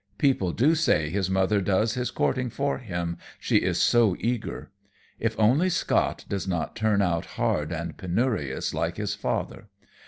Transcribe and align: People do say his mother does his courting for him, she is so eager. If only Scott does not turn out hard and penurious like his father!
People 0.17 0.51
do 0.51 0.73
say 0.73 1.11
his 1.11 1.29
mother 1.29 1.61
does 1.61 1.93
his 1.93 2.09
courting 2.09 2.49
for 2.49 2.79
him, 2.79 3.19
she 3.39 3.57
is 3.57 3.79
so 3.79 4.15
eager. 4.19 4.71
If 5.19 5.39
only 5.39 5.69
Scott 5.69 6.25
does 6.27 6.47
not 6.47 6.75
turn 6.75 7.03
out 7.03 7.25
hard 7.37 7.71
and 7.71 7.95
penurious 7.95 8.73
like 8.73 8.97
his 8.97 9.13
father! 9.13 9.69